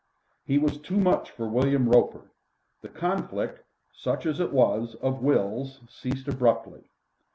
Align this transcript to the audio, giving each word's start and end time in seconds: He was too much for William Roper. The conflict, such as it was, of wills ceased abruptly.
He 0.43 0.57
was 0.57 0.79
too 0.79 0.97
much 0.97 1.29
for 1.29 1.47
William 1.47 1.87
Roper. 1.87 2.31
The 2.81 2.89
conflict, 2.89 3.61
such 3.93 4.25
as 4.25 4.39
it 4.39 4.51
was, 4.51 4.95
of 4.95 5.21
wills 5.21 5.79
ceased 5.87 6.27
abruptly. 6.27 6.81